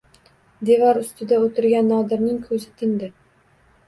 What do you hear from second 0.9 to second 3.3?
ustida o‘tirgan Nodirning ko‘zi tindi.